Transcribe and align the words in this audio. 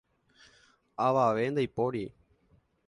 Avave 1.05 1.45
ndaipóri. 1.51 2.05